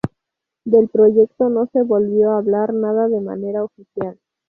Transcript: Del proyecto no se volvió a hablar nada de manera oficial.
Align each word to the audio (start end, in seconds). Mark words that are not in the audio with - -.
Del 0.65 0.89
proyecto 0.89 1.49
no 1.49 1.67
se 1.67 1.83
volvió 1.83 2.31
a 2.31 2.37
hablar 2.39 2.73
nada 2.73 3.07
de 3.07 3.21
manera 3.21 3.63
oficial. 3.63 4.17